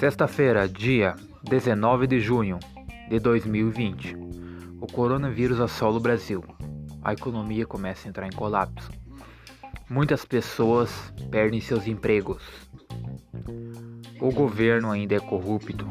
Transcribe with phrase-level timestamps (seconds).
[0.00, 2.58] Sexta-feira, dia 19 de junho
[3.10, 4.16] de 2020.
[4.80, 6.42] O coronavírus assola o Brasil.
[7.04, 8.90] A economia começa a entrar em colapso.
[9.90, 12.42] Muitas pessoas perdem seus empregos.
[14.18, 15.86] O governo ainda é corrupto.